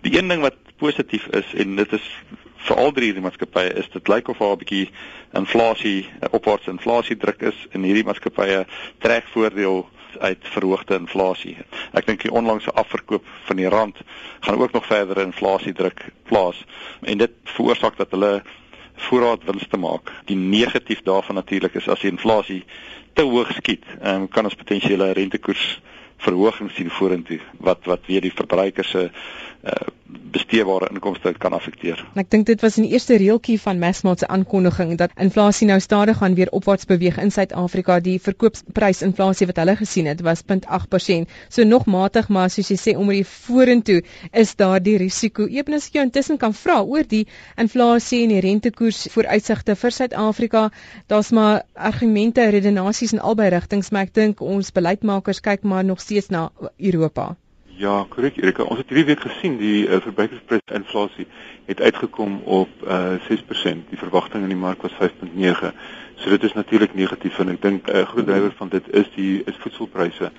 Die 0.00 0.18
een 0.18 0.28
ding 0.28 0.40
wat 0.42 0.56
positief 0.78 1.26
is 1.26 1.54
en 1.54 1.76
dit 1.76 1.92
is 1.92 2.06
vir 2.68 2.76
al 2.76 2.92
drie 2.92 3.12
die 3.12 3.22
maatskappye 3.22 3.74
is 3.80 3.88
dit 3.92 4.08
lyk 4.08 4.28
of 4.28 4.38
daar 4.38 4.56
'n 4.56 4.62
bietjie 4.64 4.90
inflasie 5.32 6.08
uh, 6.08 6.28
opwaartse 6.30 6.70
inflasie 6.70 7.16
druk 7.16 7.42
is 7.42 7.66
en 7.72 7.82
hierdie 7.82 8.04
maatskappye 8.04 8.66
trek 8.98 9.26
voordeel 9.34 9.88
uit 10.18 10.38
verhoogde 10.42 10.94
inflasie. 10.94 11.56
Ek 11.92 12.06
dink 12.06 12.22
die 12.22 12.32
onlangse 12.32 12.72
afverkoop 12.72 13.26
van 13.48 13.56
die 13.56 13.68
rand 13.68 13.96
gaan 14.40 14.58
ook 14.58 14.72
nog 14.72 14.86
verdere 14.86 15.22
inflasie 15.22 15.72
druk 15.72 16.04
plaas 16.30 16.64
en 17.02 17.18
dit 17.18 17.34
veroorsaak 17.44 17.96
dat 17.96 18.10
hulle 18.10 18.42
voorraad 19.08 19.44
wins 19.44 19.66
te 19.68 19.76
maak. 19.76 20.10
Die 20.24 20.36
negatief 20.36 21.02
daarvan 21.02 21.34
natuurlik 21.34 21.74
is 21.74 21.88
as 21.88 22.00
die 22.00 22.10
inflasie 22.10 22.64
te 23.14 23.22
hoog 23.22 23.52
skiet, 23.52 23.84
um, 24.02 24.28
kan 24.28 24.44
ons 24.44 24.58
potensiële 24.58 25.12
rentekoers 25.12 25.80
verhogings 26.18 26.74
sien 26.74 26.90
vorentoe 26.90 27.40
wat 27.58 27.84
wat 27.84 28.06
weer 28.06 28.20
die 28.24 28.34
verbruikers 28.34 28.90
se 28.90 29.10
uh, 29.64 29.72
besteedbare 30.32 30.88
inkomste 30.92 31.32
kan 31.42 31.54
affekteer. 31.56 32.00
Ek 32.20 32.28
dink 32.32 32.46
dit 32.48 32.60
was 32.64 32.76
in 32.80 32.86
die 32.86 32.92
eerste 32.96 33.16
reeltjie 33.20 33.56
van 33.60 33.80
Massmart 33.82 34.22
se 34.22 34.28
aankondiging 34.32 34.94
dat 35.00 35.14
inflasie 35.24 35.68
nou 35.68 35.78
stadig 35.84 36.20
gaan 36.20 36.36
weer 36.38 36.50
opwaarts 36.58 36.88
beweeg 36.90 37.18
in 37.22 37.32
Suid-Afrika. 37.34 37.98
Die 38.04 38.16
verkoopsprysinflasie 38.22 39.48
wat 39.50 39.60
hulle 39.62 39.76
gesien 39.80 40.08
het 40.10 40.22
was 40.26 40.44
0.8%. 40.52 41.32
So 41.48 41.64
nog 41.64 41.86
matig, 41.86 42.28
maar 42.28 42.52
soos 42.52 42.70
jy 42.72 42.78
sê 42.80 42.96
om 42.96 43.10
die 43.12 43.24
vorentoe 43.28 44.02
is 44.32 44.54
daar 44.60 44.82
die 44.84 44.96
risiko. 45.04 45.48
Ewenes 45.48 45.90
jy 45.94 46.04
intussen 46.06 46.40
kan 46.40 46.56
vra 46.56 46.80
oor 46.84 47.08
die 47.08 47.24
inflasie 47.56 48.22
en 48.26 48.36
die 48.36 48.44
rentekoers 48.44 49.06
vooruitsigte 49.14 49.76
vir 49.76 49.98
Suid-Afrika. 50.00 50.68
Daar's 51.08 51.32
maar 51.32 51.64
argumente, 51.74 52.44
redenasies 52.52 53.16
in 53.16 53.24
albei 53.24 53.50
rigtings, 53.54 53.92
maar 53.92 54.08
ek 54.08 54.16
dink 54.16 54.40
ons 54.44 54.72
beleidsmakers 54.72 55.44
kyk 55.44 55.64
maar 55.68 55.84
nog 55.84 56.00
steeds 56.04 56.32
na 56.32 56.48
Europa. 56.76 57.34
Ja, 57.78 58.04
korrek 58.10 58.40
Erika. 58.42 58.64
Ons 58.66 58.80
het 58.80 58.88
hierdie 58.90 59.04
week 59.06 59.20
gesien 59.22 59.52
die 59.60 59.84
uh, 59.86 60.00
verbruikersprysinflasie 60.02 61.28
het 61.68 61.78
uitgekom 61.80 62.40
op 62.42 62.72
uh, 62.82 62.96
eh, 63.14 63.28
6%. 63.28 63.84
Die 63.92 63.98
verwagting 64.00 64.42
in 64.42 64.50
die 64.50 64.58
mark 64.58 64.82
was 64.82 64.96
5.9. 64.98 65.70
So 66.18 66.32
dit 66.34 66.42
is 66.48 66.56
natuurlik 66.58 66.96
negatief 66.98 67.38
en 67.38 67.52
ek 67.54 67.60
dink 67.62 67.86
'n 67.86 68.00
uh, 68.00 68.02
groot 68.10 68.26
drywer 68.26 68.56
van 68.58 68.72
dit 68.74 68.90
is 68.90 69.06
die 69.14 69.44
is 69.46 69.62
voedselpryse. 69.62 70.32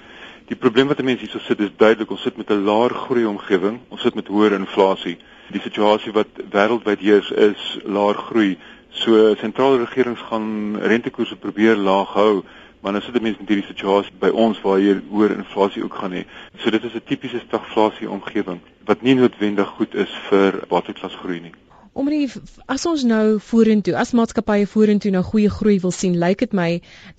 Die 0.52 0.60
probleem 0.60 0.92
wat 0.92 1.00
mense 1.00 1.24
hierso 1.24 1.40
sit 1.40 1.64
is 1.64 1.72
duidelik. 1.78 2.12
Ons 2.12 2.28
sit 2.28 2.38
met 2.38 2.52
'n 2.52 2.66
laer 2.68 2.92
groei 3.06 3.26
omgewing. 3.26 3.80
Ons 3.88 4.02
sit 4.02 4.20
met 4.20 4.28
hoër 4.28 4.60
inflasie. 4.60 5.18
Die 5.56 5.62
situasie 5.62 6.12
wat 6.12 6.44
wêreldwyd 6.52 7.00
heers 7.00 7.32
is 7.32 7.80
laer 7.86 8.20
groei. 8.20 8.58
So 8.90 9.36
sentrale 9.36 9.78
regerings 9.86 10.28
gaan 10.28 10.76
rentekoerse 10.76 11.40
probeer 11.40 11.76
laag 11.76 12.14
hou 12.20 12.44
maar 12.82 12.92
nou 12.92 13.04
sit 13.04 13.14
dit 13.14 13.22
mense 13.22 13.40
met 13.40 13.48
hierdie 13.48 13.68
situasie 13.68 14.14
by 14.20 14.30
ons 14.30 14.62
waar 14.62 14.80
hier 14.80 15.02
hoër 15.10 15.38
inflasie 15.38 15.84
ook 15.84 15.96
gaan 15.96 16.12
hê. 16.12 16.24
So 16.58 16.70
dit 16.70 16.84
is 16.84 16.94
'n 16.94 17.06
tipiese 17.06 17.40
stagflasie 17.40 18.10
omgewing 18.10 18.60
wat 18.86 19.02
nie 19.02 19.16
noodwendig 19.16 19.68
goed 19.68 19.96
is 19.96 20.12
vir 20.30 20.64
waterklasgroei 20.70 21.40
nie. 21.40 21.54
Omrie 22.00 22.30
as 22.72 22.86
ons 22.88 23.02
nou 23.04 23.42
vorentoe, 23.44 23.92
as 24.00 24.14
maatskappye 24.16 24.64
vorentoe 24.72 25.10
nou 25.12 25.20
goeie 25.28 25.50
groei 25.52 25.82
wil 25.84 25.92
sien, 25.92 26.14
lyk 26.22 26.40
dit 26.46 26.54
my 26.56 26.68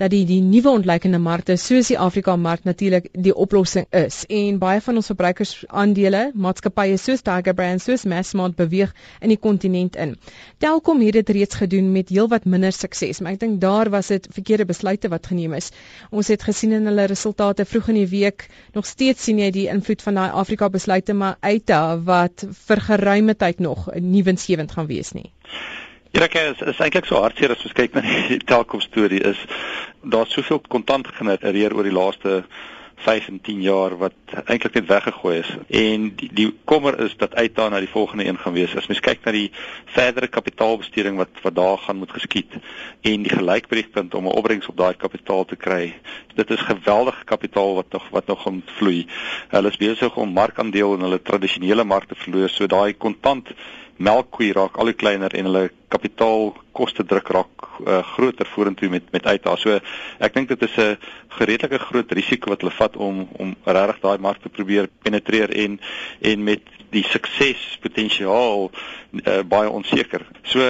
dat 0.00 0.08
die 0.14 0.22
die 0.24 0.38
nuwe 0.40 0.70
ontleikende 0.72 1.18
markte 1.20 1.58
soos 1.60 1.90
die 1.90 1.98
Afrika 2.00 2.32
mark 2.40 2.64
natuurlik 2.64 3.10
die 3.12 3.34
oplossing 3.44 3.84
is. 3.92 4.22
En 4.32 4.56
baie 4.62 4.80
van 4.80 4.96
ons 4.96 5.10
verbruikersaandele, 5.12 6.22
maatskappye 6.32 6.96
soos 7.02 7.20
Tiger 7.26 7.56
Brands, 7.58 7.84
soos 7.90 8.06
Massmart 8.08 8.56
beweeg 8.56 8.94
in 9.20 9.34
die 9.34 9.36
kontinent 9.36 9.98
in. 10.00 10.14
Telkom 10.64 11.04
het 11.04 11.18
dit 11.18 11.34
reeds 11.36 11.60
gedoen 11.60 11.92
met 11.92 12.08
heelwat 12.08 12.48
minder 12.48 12.72
sukses, 12.72 13.20
maar 13.20 13.36
ek 13.36 13.44
dink 13.44 13.60
daar 13.60 13.92
was 13.92 14.08
dit 14.14 14.30
verkeerde 14.32 14.64
besluite 14.72 15.12
wat 15.12 15.28
geneem 15.28 15.58
is. 15.60 15.68
Ons 16.08 16.32
het 16.32 16.48
gesien 16.48 16.72
in 16.78 16.88
hulle 16.88 17.04
resultate 17.12 17.68
vroeg 17.68 17.92
in 17.92 18.00
die 18.00 18.08
week, 18.14 18.48
nog 18.72 18.88
steeds 18.88 19.28
sien 19.28 19.44
jy 19.44 19.52
die 19.52 19.68
invloed 19.68 20.00
van 20.08 20.22
daai 20.22 20.40
Afrika 20.40 20.72
besluite 20.72 21.12
maar 21.12 21.36
Eita 21.44 21.82
wat 22.00 22.48
vir 22.48 22.86
geruime 22.88 23.36
tyd 23.36 23.60
nog 23.60 23.90
nie 24.00 24.24
winsgewend 24.24 24.69
gaan 24.70 24.86
wees 24.86 25.12
nie. 25.12 25.30
Ja, 26.10 26.24
ek 26.26 26.34
is, 26.34 26.62
is 26.66 26.80
eintlik 26.82 27.06
so 27.06 27.20
hartseer 27.22 27.52
as 27.54 27.62
ons 27.62 27.76
kyk 27.76 27.94
na 27.94 28.02
die 28.02 28.40
Telkom 28.50 28.82
storie 28.82 29.22
is 29.22 29.38
daar 30.02 30.26
soveel 30.26 30.58
kontant 30.68 31.06
genereer 31.14 31.74
oor 31.76 31.86
die 31.86 31.94
laaste 31.94 32.42
5 33.00 33.28
en 33.28 33.40
10 33.40 33.60
jaar 33.64 33.94
wat 33.96 34.34
eintlik 34.44 34.74
net 34.74 34.88
weggegooi 34.88 35.38
is. 35.38 35.50
En 35.68 36.08
die, 36.16 36.28
die 36.36 36.48
kommer 36.68 36.98
is 37.00 37.14
dat 37.16 37.34
uit 37.34 37.54
daar 37.56 37.70
na 37.70 37.80
die 37.80 37.88
volgende 37.88 38.26
een 38.26 38.38
gaan 38.38 38.52
wees. 38.52 38.74
As 38.76 38.90
mens 38.90 39.00
kyk 39.00 39.24
na 39.24 39.32
die 39.32 39.48
verdere 39.94 40.28
kapitaalbesteding 40.28 41.16
wat 41.16 41.40
wat 41.44 41.56
daar 41.56 41.78
gaan 41.78 42.02
moet 42.02 42.12
geskied 42.12 42.58
en 43.00 43.24
die 43.24 43.32
gelykbreekpunt 43.32 44.14
om 44.14 44.28
'n 44.28 44.36
opbrengs 44.36 44.68
op 44.68 44.76
daai 44.76 44.94
kapitaal 44.94 45.44
te 45.44 45.56
kry. 45.56 45.94
Dit 46.34 46.50
is 46.50 46.60
geweldige 46.60 47.24
kapitaal 47.24 47.74
wat 47.74 47.92
nog 47.92 48.08
wat 48.10 48.26
nog 48.26 48.42
gaan 48.42 48.62
vloei. 48.66 49.06
Hulle 49.48 49.68
is 49.68 49.76
besig 49.76 50.16
om 50.16 50.32
markandeel 50.32 50.94
in 50.94 51.00
hulle 51.00 51.22
tradisionele 51.22 51.84
markte 51.84 52.14
verloor. 52.14 52.48
So 52.48 52.66
daai 52.66 52.92
kontant 52.92 53.48
melkkoe 54.00 54.52
raak 54.56 54.78
al 54.80 54.90
hoe 54.90 54.96
kleiner 54.96 55.34
en 55.36 55.48
hulle 55.48 55.64
kapitaalkoste 55.92 57.04
druk 57.04 57.28
raak 57.36 57.66
uh, 57.84 58.00
groter 58.14 58.48
vorentoe 58.48 58.88
met 58.88 59.10
met 59.12 59.26
uit 59.26 59.42
daar. 59.44 59.58
So 59.60 59.76
ek 60.18 60.36
dink 60.36 60.48
dit 60.48 60.62
is 60.68 60.76
'n 60.76 60.96
redelike 61.38 61.78
groot 61.78 62.12
risiko 62.12 62.50
wat 62.50 62.64
hulle 62.64 62.76
vat 62.76 62.96
om 62.96 63.28
om 63.38 63.54
regtig 63.64 64.00
daai 64.00 64.18
mark 64.18 64.40
te 64.42 64.48
probeer 64.48 64.88
penetreer 65.02 65.52
en 65.64 65.80
en 66.20 66.44
met 66.44 66.62
die 66.90 67.04
suksespotensiaal 67.04 68.70
uh, 68.70 69.42
baie 69.44 69.70
onseker. 69.70 70.26
So 70.42 70.60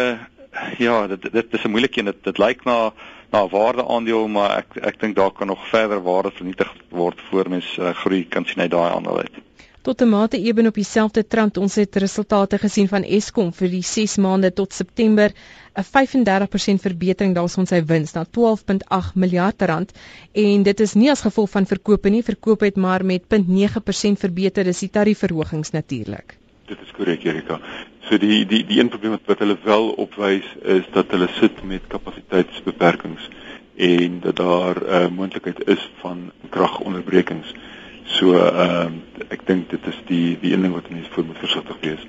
ja, 0.78 1.06
dit 1.06 1.32
dit 1.32 1.54
is 1.54 1.64
'n 1.64 1.70
moeilike 1.70 2.00
een. 2.00 2.10
Dit 2.10 2.24
dit 2.24 2.38
lyk 2.38 2.64
na 2.64 2.92
na 3.30 3.46
waarde 3.48 3.86
aandeel, 3.86 4.26
maar 4.28 4.56
ek 4.56 4.76
ek 4.82 5.00
dink 5.00 5.16
daar 5.16 5.30
kan 5.30 5.46
nog 5.46 5.68
verder 5.68 6.02
waarde 6.02 6.30
vernietig 6.34 6.74
word 6.88 7.20
voor 7.30 7.48
mens 7.48 7.78
uh, 7.78 7.94
groei 7.94 8.26
kan 8.28 8.44
sien 8.44 8.60
uit 8.60 8.70
daai 8.70 8.90
aandeel 8.90 9.18
uit 9.18 9.38
tot 9.82 10.02
'n 10.02 10.08
mate 10.08 10.38
eben 10.38 10.66
op 10.66 10.74
dieselfde 10.74 11.26
trant. 11.26 11.56
Ons 11.56 11.74
het 11.74 11.96
resultate 11.96 12.58
gesien 12.58 12.88
van 12.88 13.02
Eskom 13.02 13.52
vir 13.52 13.68
die 13.68 13.82
6 13.82 14.16
maande 14.16 14.52
tot 14.52 14.72
September, 14.72 15.32
'n 15.74 15.82
35% 15.82 16.80
verbetering 16.80 17.34
daarson 17.34 17.66
sy 17.66 17.84
wins 17.84 18.12
na 18.12 18.24
12.8 18.24 19.14
miljard 19.14 19.62
rand 19.62 19.92
en 20.32 20.62
dit 20.62 20.80
is 20.80 20.94
nie 20.94 21.10
as 21.10 21.20
gevolg 21.20 21.50
van 21.50 21.66
verkope 21.66 22.08
nie, 22.08 22.22
verkope 22.22 22.64
het 22.64 22.76
maar 22.76 23.04
met 23.04 23.22
0.9% 23.28 24.18
verbeter, 24.18 24.64
dis 24.64 24.78
die 24.78 24.90
tariefverhogings 24.90 25.70
natuurlik. 25.70 26.36
Dit 26.66 26.78
is 26.82 26.90
korrek 26.96 27.24
Erika. 27.24 27.60
So 28.08 28.18
die 28.18 28.46
die 28.46 28.64
die 28.66 28.80
een 28.80 28.88
probleem 28.88 29.10
wat, 29.10 29.26
wat 29.26 29.38
hulle 29.38 29.58
wel 29.64 29.90
opwys 29.90 30.46
is 30.62 30.84
dat 30.92 31.10
hulle 31.10 31.28
sit 31.40 31.62
met 31.62 31.86
kapasiteitsbeperkings 31.88 33.28
en 33.76 34.20
dat 34.20 34.36
daar 34.36 34.76
'n 34.76 35.04
uh, 35.04 35.08
moontlikheid 35.08 35.66
is 35.66 35.90
van 36.02 36.30
kragonderbrekings. 36.50 37.54
So 38.04 38.34
ehm 38.34 39.00
uh, 39.18 39.26
ek 39.28 39.46
dink 39.46 39.70
dit 39.70 39.86
is 39.86 39.98
die 40.06 40.38
die 40.40 40.52
een 40.52 40.62
ding 40.62 40.74
wat 40.74 40.90
mense 40.90 41.10
voor 41.10 41.24
moet 41.24 41.38
versigtig 41.38 41.76
wees. 41.80 42.06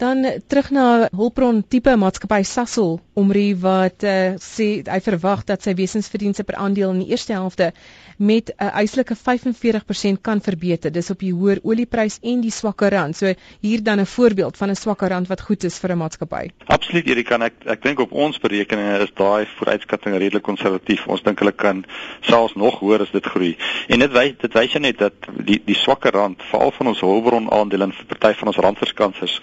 Dan 0.00 0.24
terug 0.46 0.70
na 0.72 1.08
Hulpbron 1.12 1.58
tipe 1.68 1.92
maatskappy 1.96 2.40
Sasol 2.48 2.94
Omri 3.20 3.50
wat 3.60 4.00
uh, 4.08 4.38
sê 4.40 4.68
hy 4.86 5.00
verwag 5.04 5.42
dat 5.44 5.66
sy 5.66 5.74
wesensverdienste 5.76 6.46
per 6.48 6.56
aandeel 6.56 6.94
in 6.94 7.02
die 7.02 7.10
eerste 7.12 7.34
helfte 7.36 7.74
met 8.16 8.48
'n 8.48 8.64
uh, 8.64 8.76
eislike 8.80 9.16
45% 9.16 10.20
kan 10.20 10.40
verbeter. 10.40 10.92
Dis 10.92 11.10
op 11.10 11.20
die 11.20 11.32
hoër 11.32 11.60
olieprys 11.62 12.18
en 12.22 12.40
die 12.40 12.52
swakker 12.52 12.90
rand. 12.92 13.16
So 13.16 13.34
hier 13.60 13.82
dan 13.82 14.00
'n 14.00 14.06
voorbeeld 14.06 14.56
van 14.56 14.70
'n 14.70 14.76
swakker 14.76 15.08
rand 15.08 15.28
wat 15.28 15.40
goed 15.40 15.64
is 15.64 15.78
vir 15.78 15.92
'n 15.92 15.98
maatskappy. 15.98 16.50
Absoluut, 16.64 17.06
Erik, 17.06 17.26
kan 17.26 17.42
ek 17.42 17.54
ek 17.64 17.82
dink 17.82 17.98
op 17.98 18.12
ons 18.12 18.38
berekeninge 18.38 18.98
is 19.02 19.12
daai 19.14 19.46
vooruitskatting 19.56 20.16
redelik 20.16 20.42
konservatief. 20.42 21.06
Ons 21.06 21.22
dink 21.22 21.38
hulle 21.38 21.52
kan 21.52 21.84
selfs 22.20 22.54
nog 22.54 22.78
hoër 22.78 23.00
as 23.00 23.10
dit 23.10 23.26
groei. 23.26 23.56
En 23.88 23.98
dit 23.98 24.12
wys 24.12 24.32
dit 24.40 24.52
wys 24.52 24.74
net 24.78 24.98
dat 24.98 25.12
die 25.44 25.62
die 25.64 25.76
swakker 25.76 26.12
rand, 26.12 26.42
veral 26.50 26.70
van 26.70 26.86
ons 26.86 27.00
hulpbron 27.00 27.50
aandele 27.50 27.84
en 27.84 27.92
vir 27.92 28.04
party 28.06 28.38
van 28.38 28.46
ons 28.46 28.56
randverskansers, 28.56 29.40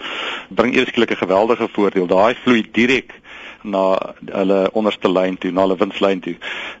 bring 0.48 0.74
eersklik 0.74 1.10
'n 1.10 1.24
geweldige 1.24 1.68
voordeel. 1.72 2.06
Daai 2.06 2.34
vloei 2.34 2.64
direk 2.72 3.14
na 3.62 4.14
hulle 4.30 4.70
onderste 4.72 5.10
lyn 5.10 5.38
toe, 5.38 5.50
na 5.50 5.64
hulle 5.66 5.76
winslyn 5.76 6.20
toe. 6.20 6.36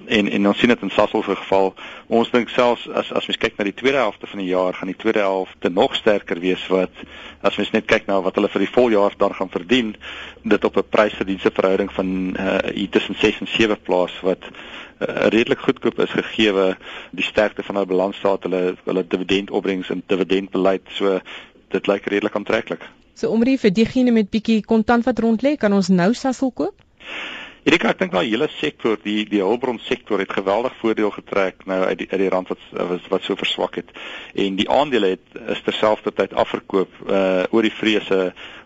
En 0.06 0.28
en 0.30 0.48
ons 0.48 0.58
sien 0.58 0.70
dit 0.70 0.82
in 0.82 0.90
Sasol 0.94 1.22
se 1.22 1.36
geval. 1.36 1.72
Ons 2.06 2.30
dink 2.30 2.48
selfs 2.48 2.86
as 2.88 3.12
as 3.12 3.26
mens 3.26 3.40
kyk 3.40 3.58
na 3.58 3.66
die 3.66 3.74
tweede 3.74 3.98
helfte 3.98 4.26
van 4.30 4.42
die 4.42 4.50
jaar, 4.50 4.74
gaan 4.74 4.92
die 4.92 4.96
tweede 4.96 5.24
helfte 5.26 5.70
nog 5.70 5.96
sterker 5.98 6.40
wees 6.40 6.66
wat 6.72 7.02
as 7.42 7.56
mens 7.56 7.72
net 7.74 7.86
kyk 7.90 8.06
na 8.06 8.20
wat 8.22 8.38
hulle 8.38 8.50
vir 8.52 8.64
die 8.66 8.72
voljaar 8.72 9.14
dan 9.18 9.34
gaan 9.34 9.50
verdien, 9.50 9.94
dit 10.42 10.64
op 10.64 10.76
'n 10.76 10.88
prys-verdienste 10.90 11.50
verhouding 11.54 11.92
van 11.92 12.34
uh, 12.38 12.58
hier 12.74 12.88
tussen 12.88 13.14
6 13.14 13.40
en 13.40 13.48
7 13.48 13.78
plaas 13.82 14.20
wat 14.22 14.42
uh, 14.44 15.28
redelik 15.34 15.58
goedkoop 15.58 15.98
is 15.98 16.10
gegee 16.10 16.74
die 17.10 17.24
sterkte 17.24 17.62
van 17.62 17.74
hulle 17.74 17.86
balansstaat, 17.86 18.42
hulle 18.42 18.76
hulle 18.84 19.06
dividendopbrengs 19.06 19.90
en 19.90 20.02
dividendbeleid. 20.06 20.82
So 20.94 21.20
dit 21.70 21.86
lyk 21.86 22.06
redelik 22.06 22.36
aantreklik. 22.36 22.84
So 23.14 23.30
omrie 23.34 23.58
vir 23.58 23.70
diegene 23.74 24.12
met 24.14 24.30
bietjie 24.30 24.62
kontant 24.62 25.04
wat 25.04 25.18
rond 25.18 25.42
lê, 25.42 25.56
kan 25.56 25.72
ons 25.72 25.88
nou 25.88 26.12
Sasol 26.14 26.52
koop? 26.54 26.76
Erika, 27.68 27.90
ek 27.90 27.98
dink 28.00 28.12
daai 28.14 28.30
hele 28.30 28.46
sektor, 28.56 28.94
die 29.02 29.26
die 29.28 29.42
hulpbron 29.42 29.80
sektor 29.84 30.22
het 30.22 30.30
geweldig 30.32 30.72
voordeel 30.80 31.10
getrek 31.12 31.66
nou 31.68 31.80
uit 31.82 31.98
die 32.00 32.06
uit 32.12 32.20
die 32.22 32.30
rand 32.32 32.48
wat 32.52 32.62
wat, 32.72 33.08
wat 33.12 33.26
so 33.26 33.36
verswak 33.36 33.76
het. 33.80 33.90
En 34.32 34.56
die 34.56 34.68
aandele 34.72 35.10
het 35.16 35.40
is 35.56 35.60
terselfdertyd 35.66 36.32
afverkoop 36.32 37.02
uh 37.04 37.44
oor 37.50 37.66
die 37.66 37.74
vrese 37.74 38.20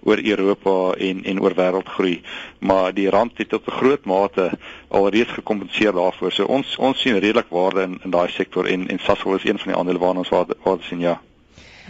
oor 0.06 0.22
Europa 0.22 0.76
en 1.08 1.24
en 1.32 1.42
oor 1.42 1.56
wêreldgroei. 1.58 2.20
Maar 2.60 2.94
die 2.94 3.08
rand 3.10 3.42
het 3.42 3.50
tot 3.56 3.66
'n 3.66 3.78
groot 3.80 4.04
mate 4.04 4.50
alreeds 4.88 5.34
gekompenseer 5.40 5.92
daarvoor. 5.98 6.32
So 6.32 6.44
ons 6.44 6.76
ons 6.78 7.00
sien 7.00 7.18
redelik 7.18 7.50
waarde 7.50 7.82
in 7.82 7.98
in 8.04 8.10
daai 8.10 8.30
sektor 8.30 8.66
en 8.66 8.88
en 8.88 8.98
Sasol 8.98 9.34
is 9.34 9.44
een 9.44 9.58
van 9.58 9.72
die 9.72 9.78
aandele 9.80 9.98
waarna 9.98 10.18
ons 10.18 10.34
waarde, 10.36 10.56
waarde 10.62 10.82
sien 10.82 11.00
ja. 11.00 11.20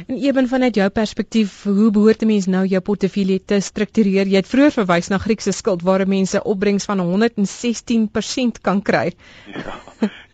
En 0.07 0.17
ewen 0.17 0.49
vanuit 0.49 0.75
jou 0.75 0.89
perspektief, 0.91 1.63
hoe 1.63 1.91
behoort 1.91 2.23
'n 2.23 2.27
mens 2.27 2.47
nou 2.47 2.67
jou 2.67 2.81
portefeulje 2.81 3.45
te 3.45 3.61
struktureer? 3.61 4.27
Jy 4.27 4.37
het 4.37 4.49
vroeër 4.49 4.73
verwys 4.73 5.09
na 5.09 5.19
Griekse 5.19 5.53
skuld 5.53 5.83
waar 5.83 6.09
mense 6.09 6.43
opbrengs 6.43 6.85
van 6.85 6.99
116% 7.01 8.61
kan 8.61 8.83
kry. 8.83 9.13
Ja. 9.55 9.81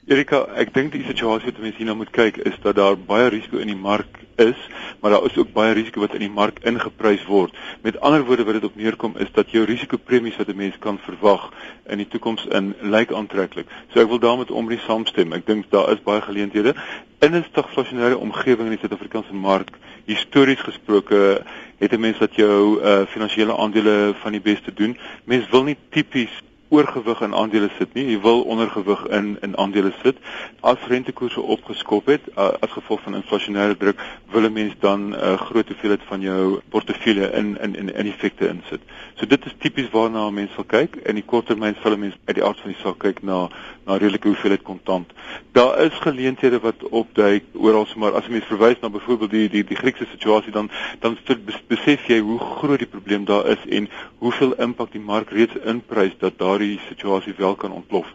Erika, 0.09 0.47
ek 0.57 0.71
dink 0.75 0.93
die 0.93 1.05
situasie 1.05 1.51
wat 1.51 1.59
mense 1.61 1.77
hierna 1.77 1.95
moet 1.95 2.11
kyk 2.11 2.37
is 2.37 2.55
dat 2.63 2.77
daar 2.77 2.97
baie 2.97 3.29
risiko 3.29 3.59
in 3.59 3.67
die 3.67 3.77
mark 3.77 4.23
is, 4.37 4.57
maar 5.01 5.11
daar 5.11 5.25
is 5.25 5.37
ook 5.37 5.53
baie 5.53 5.73
risiko 5.73 6.01
wat 6.01 6.15
in 6.15 6.25
die 6.27 6.31
mark 6.31 6.59
ingeprys 6.67 7.25
word. 7.25 7.57
Met 7.83 8.01
ander 8.01 8.25
woorde 8.25 8.45
wat 8.45 8.55
dit 8.55 8.65
op 8.65 8.77
neerkom 8.77 9.17
is 9.17 9.33
dat 9.33 9.51
jou 9.51 9.65
risikopremies 9.65 10.37
wat 10.37 10.49
'n 10.49 10.57
mens 10.57 10.79
kan 10.79 10.99
verwag 10.99 11.53
in 11.87 11.99
die 11.99 12.09
toekoms 12.09 12.47
in 12.47 12.75
lyk 12.81 13.13
aantreklik. 13.13 13.67
So 13.93 14.01
ek 14.01 14.09
wil 14.09 14.19
daarmee 14.19 14.53
omrie 14.53 14.79
saamstem. 14.79 15.33
Ek 15.33 15.47
dink 15.47 15.71
daar 15.71 15.93
is 15.93 16.03
baie 16.03 16.21
geleenthede 16.21 16.75
in 17.19 17.35
'n 17.35 17.45
stagflasionêre 17.45 18.17
omgewing 18.17 18.69
in 18.69 18.77
die 18.77 18.79
Suid-Afrikaanse 18.79 19.35
mark. 19.35 19.71
Histories 20.05 20.61
gesproke 20.61 21.43
het 21.79 21.93
'n 21.93 22.01
mens 22.01 22.19
wat 22.19 22.35
jou 22.35 22.83
uh, 22.83 23.07
finansiële 23.07 23.57
aandele 23.57 24.15
van 24.15 24.33
die 24.33 24.41
beste 24.41 24.75
doen. 24.75 24.99
Mens 25.25 25.49
wil 25.51 25.63
nie 25.63 25.77
tipies 25.91 26.43
oorgewig 26.69 27.21
in 27.21 27.35
aandele 27.35 27.71
sit 27.79 27.95
nie. 27.95 28.05
Jy 28.13 28.21
wil 28.21 28.43
ondergewig 28.43 29.05
in 29.07 29.37
in 29.41 29.57
aandele 29.57 29.93
sit. 30.03 30.17
As 30.61 30.85
rentekoerse 30.89 31.41
opgeskop 31.41 32.07
het 32.13 32.29
uh, 32.35 32.51
as 32.61 32.73
gevolg 32.75 33.01
van 33.07 33.17
inflasionêre 33.17 33.77
druk, 33.77 34.01
wil 34.33 34.49
'n 34.49 34.53
mens 34.53 34.75
dan 34.81 35.09
'n 35.09 35.15
uh, 35.15 35.41
groot 35.41 35.69
hoeveelheid 35.69 36.05
van 36.09 36.21
jou 36.21 36.61
portefeulje 36.69 37.31
in 37.31 37.59
in 37.61 37.75
in 37.75 37.95
in 37.95 38.07
effekte 38.07 38.49
insit. 38.49 38.81
So 39.15 39.27
dit 39.27 39.45
is 39.47 39.55
tipies 39.59 39.91
waarna 39.91 40.29
'n 40.29 40.35
mens 40.35 40.55
wil 40.55 40.65
kyk. 40.65 40.97
In 40.97 41.15
die 41.15 41.25
korttermyn 41.25 41.77
sal 41.83 41.93
'n 41.93 42.01
mens 42.01 42.17
uit 42.25 42.37
die 42.37 42.45
aard 42.45 42.61
van 42.61 42.71
die 42.71 42.81
saak 42.81 42.99
kyk 42.99 43.23
na 43.23 43.49
na 43.87 43.97
redelike 43.97 44.29
hoeveelheid 44.29 44.63
kontant. 44.63 45.13
Daar 45.53 45.81
is 45.81 45.95
geleenthede 46.05 46.61
wat 46.61 46.89
opduik 46.89 47.45
oral 47.55 47.87
sommer 47.87 48.13
as 48.13 48.27
'n 48.27 48.33
mens 48.33 48.45
verwys 48.45 48.81
na 48.81 48.91
byvoorbeeld 48.91 49.31
die 49.31 49.49
die 49.49 49.65
die 49.65 49.77
Griekse 49.77 50.07
situasie 50.11 50.53
dan 50.53 50.71
dan 51.01 51.19
besef 51.67 52.07
jy 52.07 52.21
hoe 52.21 52.39
groot 52.39 52.79
die 52.79 52.93
probleem 52.97 53.25
daar 53.25 53.47
is 53.47 53.65
en 53.69 53.89
hoeveel 54.19 54.53
impak 54.55 54.93
die 54.93 55.01
mark 55.01 55.31
reeds 55.31 55.57
inprys 55.65 56.19
dat 56.19 56.39
daardie 56.59 56.81
situasie 56.89 57.35
wel 57.37 57.55
kan 57.55 57.73
ontplof. 57.73 58.07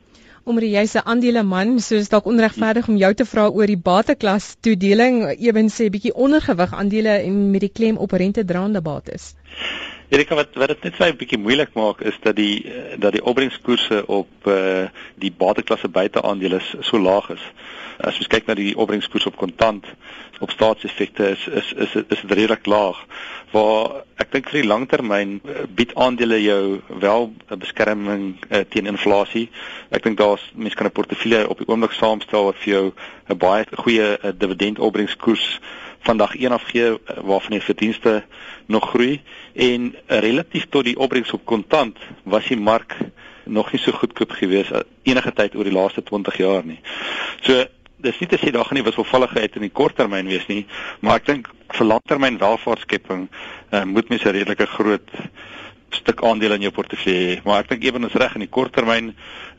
Omdat 0.44 0.68
jy 0.68 0.86
se 0.92 1.04
aandele 1.04 1.44
man, 1.48 1.78
so 1.80 1.96
is 1.96 2.10
dalk 2.12 2.26
onregverdig 2.28 2.88
om 2.92 2.98
jou 3.00 3.14
te 3.16 3.26
vra 3.26 3.48
oor 3.48 3.70
die 3.72 3.80
bateklas 3.80 4.56
toedeling, 4.60 5.22
ewen 5.40 5.72
sê 5.72 5.88
bietjie 5.94 6.12
ondergewig 6.14 6.74
aandele 6.76 7.16
en 7.24 7.38
met 7.54 7.64
die 7.64 7.72
klem 7.72 7.98
op 7.98 8.12
rente 8.12 8.44
draande 8.44 8.82
bates. 8.84 9.32
Erika 10.14 10.36
wat 10.36 10.54
wat 10.54 10.70
dit 10.70 10.84
net 10.86 10.98
vir 11.00 11.08
'n 11.10 11.18
bietjie 11.18 11.38
moeilik 11.42 11.72
maak 11.74 12.02
is 12.06 12.18
dat 12.22 12.36
die 12.36 12.70
dat 13.02 13.16
die 13.16 13.24
opbrengskoerse 13.26 14.04
op 14.06 14.30
uh, 14.46 14.86
die 15.18 15.32
bateklasse 15.32 15.90
buiteaandele 15.90 16.60
so 16.82 17.00
laag 17.02 17.32
is. 17.34 17.42
As 17.98 18.20
jy 18.22 18.28
kyk 18.30 18.46
na 18.46 18.54
die 18.54 18.76
opbrengskoers 18.78 19.26
op 19.26 19.40
kontant 19.42 19.90
op 20.40 20.54
staatseffekte 20.54 21.32
is 21.34 21.48
is 21.48 21.74
is 21.74 21.96
is 21.96 22.22
dit 22.22 22.32
redelik 22.32 22.66
laag. 22.66 23.00
Waar 23.58 24.04
ek 24.22 24.32
dink 24.32 24.50
vir 24.52 24.62
die 24.62 24.70
langtermyn 24.70 25.40
uh, 25.42 25.66
bied 25.66 25.96
aandele 25.96 26.38
jou 26.44 26.82
wel 27.02 27.34
'n 27.50 27.60
beskerming 27.66 28.38
uh, 28.50 28.62
teen 28.70 28.86
inflasie. 28.86 29.50
Ek 29.90 30.04
dink 30.04 30.18
daar's 30.18 30.46
mense 30.54 30.78
kan 30.78 30.86
'n 30.86 31.00
portefeulje 31.00 31.50
op 31.50 31.58
die 31.58 31.68
oomblik 31.68 31.98
saamstel 31.98 32.52
wat 32.52 32.62
vir 32.62 32.74
jou 32.74 32.86
'n 33.30 33.38
baie 33.38 33.66
goeie 33.82 34.14
uh, 34.14 34.30
dividend 34.38 34.80
opbrengskoers 34.80 35.60
vandag 36.04 36.36
een 36.36 36.52
afgee 36.52 37.00
eh, 37.06 37.18
waarvan 37.24 37.52
die 37.52 37.62
verdienste 37.62 38.24
nog 38.66 38.90
groei 38.90 39.22
en 39.54 39.96
uh, 39.96 40.20
relatief 40.20 40.66
tot 40.70 40.84
die 40.84 40.98
opbrengs 40.98 41.32
op 41.32 41.46
kontant 41.46 41.98
was 42.24 42.48
die 42.48 42.58
mark 42.58 42.98
nog 43.44 43.72
nie 43.72 43.82
so 43.82 43.92
goedkoop 43.92 44.32
gewees 44.32 44.72
uh, 44.72 44.84
enige 45.04 45.34
tyd 45.34 45.56
oor 45.56 45.68
die 45.68 45.76
laaste 45.76 46.04
20 46.04 46.38
jaar 46.38 46.66
nie. 46.66 46.80
So 47.42 47.66
dis 48.04 48.20
nie 48.20 48.30
te 48.32 48.40
sê 48.40 48.52
daar 48.52 48.68
gaan 48.68 48.80
nie 48.80 48.86
wisselvalligheid 48.88 49.56
in 49.60 49.68
die 49.68 49.72
korttermyn 49.72 50.28
wees 50.28 50.48
nie, 50.48 50.66
maar 51.00 51.22
ek 51.22 51.28
dink 51.32 51.52
vir 51.74 51.88
langtermyn 51.88 52.40
welvaartskepping 52.42 53.28
uh, 53.28 53.84
moet 53.84 54.10
mens 54.12 54.24
'n 54.24 54.36
redelike 54.36 54.68
groot 54.76 55.12
stuk 55.94 56.24
aandele 56.24 56.56
in 56.56 56.62
jou 56.68 56.72
portefeulje, 56.74 57.42
maar 57.46 57.64
ek 57.64 57.70
dink 57.74 57.84
ewen 57.84 58.08
is 58.08 58.16
reg 58.20 58.36
in 58.38 58.46
die 58.46 58.52
korttermyn 58.52 59.14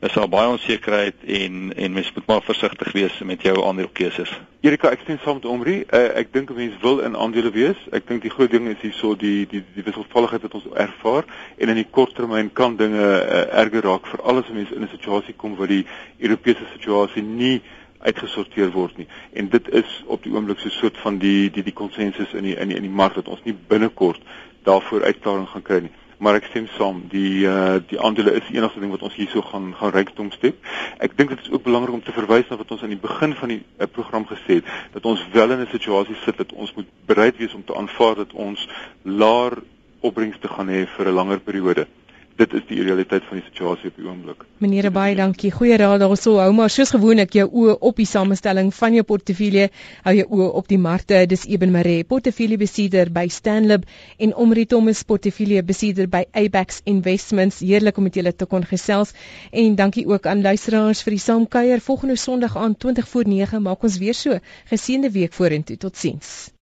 is 0.04 0.12
daar 0.12 0.28
baie 0.28 0.48
onsekerheid 0.48 1.22
en 1.24 1.72
en 1.76 1.92
mens 1.92 2.12
moet 2.12 2.26
maar 2.26 2.42
versigtig 2.42 2.92
wees 2.92 3.18
met 3.24 3.42
jou 3.42 3.54
aandelekeuses. 3.64 4.32
Erika, 4.60 4.90
ek 4.92 5.04
stem 5.04 5.18
saam 5.22 5.38
met 5.38 5.46
Omri. 5.48 5.76
Uh, 5.88 6.02
ek 6.20 6.32
dink 6.32 6.52
mense 6.56 6.80
wil 6.82 7.00
in 7.06 7.16
aandele 7.16 7.52
wees. 7.54 7.80
Ek 7.96 8.06
dink 8.08 8.24
die 8.24 8.32
groot 8.32 8.52
ding 8.52 8.68
is 8.68 8.82
hierso 8.82 9.14
die 9.16 9.46
die 9.48 9.62
die 9.76 9.86
wisselvalligheid 9.86 10.44
wat 10.44 10.58
ons 10.60 10.68
ervaar 10.86 11.28
en 11.56 11.72
in 11.72 11.80
die 11.80 11.88
korttermyn 11.88 12.52
kan 12.52 12.76
dinge 12.80 13.00
uh, 13.00 13.46
erger 13.62 13.88
raak 13.88 14.10
vir 14.12 14.24
alles 14.28 14.50
as 14.50 14.58
mense 14.58 14.76
in 14.76 14.84
'n 14.84 14.92
situasie 14.92 15.36
kom 15.36 15.56
waar 15.56 15.72
die 15.72 15.86
Europese 16.18 16.68
situasie 16.74 17.22
nie 17.22 17.62
uitgesorteer 18.04 18.70
word 18.72 18.96
nie. 19.00 19.08
En 19.32 19.48
dit 19.48 19.68
is 19.72 20.02
op 20.06 20.22
die 20.22 20.32
oomblik 20.32 20.58
so 20.58 20.68
'n 20.68 20.80
soort 20.80 20.98
van 20.98 21.18
die 21.18 21.50
die 21.50 21.62
die 21.62 21.72
konsensus 21.72 22.32
in 22.32 22.44
die 22.44 22.56
in 22.56 22.68
die 22.68 22.76
in 22.76 22.88
die 22.88 22.96
mark 23.02 23.14
dat 23.14 23.28
ons 23.28 23.44
nie 23.44 23.56
binnekort 23.68 24.20
daarvoor 24.64 25.04
uitklaring 25.04 25.48
gaan 25.48 25.62
kry 25.62 25.80
nie 25.80 25.94
maar 26.18 26.38
ek 26.38 26.48
stem 26.50 26.66
saam 26.76 27.02
die 27.12 27.46
uh 27.46 27.80
die 27.88 28.00
aandele 28.00 28.36
is 28.38 28.46
die 28.48 28.58
enigste 28.58 28.80
ding 28.80 28.92
wat 28.94 29.02
ons 29.02 29.14
hierso 29.14 29.42
gaan 29.42 29.74
gaan 29.78 29.94
rykdom 29.96 30.30
step. 30.30 30.56
Ek 30.98 31.16
dink 31.18 31.34
dit 31.34 31.40
is 31.40 31.50
ook 31.50 31.62
belangrik 31.62 31.94
om 31.94 32.02
te 32.02 32.12
verwys 32.12 32.48
na 32.50 32.56
wat 32.56 32.70
ons 32.70 32.82
aan 32.82 32.94
die 32.94 33.00
begin 33.00 33.34
van 33.34 33.54
die 33.54 33.62
uh, 33.62 33.86
program 33.86 34.26
gesê 34.26 34.60
het 34.60 34.70
dat 34.92 35.04
ons 35.04 35.24
wel 35.32 35.50
in 35.50 35.60
'n 35.60 35.70
situasie 35.70 36.16
sit 36.24 36.36
dat 36.36 36.52
ons 36.52 36.74
moet 36.74 36.88
bereid 37.06 37.36
wees 37.36 37.54
om 37.54 37.64
te 37.64 37.76
aanvaar 37.76 38.14
dat 38.14 38.32
ons 38.32 38.68
laer 39.02 39.62
opbrengs 40.00 40.38
te 40.40 40.48
gaan 40.48 40.68
hê 40.68 40.86
vir 40.96 41.08
'n 41.08 41.14
langer 41.14 41.40
periode 41.40 41.86
dit 42.36 42.54
is 42.58 42.64
die 42.68 42.82
realiteit 42.82 43.24
van 43.28 43.38
die 43.38 43.44
situasie 43.46 43.90
op 43.90 43.98
die 43.98 44.06
oomblik. 44.06 44.44
Meneer 44.62 44.90
baie 44.94 45.14
dankie. 45.18 45.52
Goeie 45.54 45.76
raad 45.78 46.00
daarso. 46.02 46.36
Hou 46.42 46.50
maar 46.56 46.72
soos 46.72 46.90
gewoonlik 46.94 47.34
jou 47.38 47.46
oë 47.48 47.76
op 47.90 48.00
die 48.00 48.08
samestelling 48.10 48.72
van 48.74 48.96
jou 48.96 49.04
portefeulje. 49.06 49.68
Hou 50.06 50.14
jou 50.18 50.26
oë 50.38 50.48
op 50.60 50.70
die 50.70 50.78
markte. 50.78 51.20
Dis 51.30 51.46
Eben 51.46 51.74
Maree, 51.74 52.04
portefeuljebesitter 52.04 53.12
by 53.14 53.26
Stanlib 53.30 53.86
en 54.18 54.34
Omri 54.46 54.66
Thomas, 54.66 55.04
portefeuljebesitter 55.06 56.10
by 56.10 56.24
Abax 56.32 56.80
Investments. 56.90 57.60
Heerlik 57.62 57.98
om 57.98 58.08
met 58.08 58.18
julle 58.18 58.34
te 58.34 58.48
kon 58.50 58.66
gesels 58.66 59.14
en 59.52 59.78
dankie 59.78 60.06
ook 60.10 60.26
aan 60.26 60.42
luisteraars 60.42 61.04
vir 61.06 61.18
die 61.18 61.22
saamkuier. 61.22 61.84
Volgende 61.84 62.16
Sondag 62.16 62.56
aan 62.56 62.76
20 62.76 63.08
voor 63.08 63.28
9 63.28 63.62
maak 63.62 63.86
ons 63.86 63.98
weer 64.02 64.14
so. 64.14 64.40
Geseënde 64.72 65.10
week 65.14 65.32
vorentoe. 65.32 65.76
Totsiens. 65.76 66.53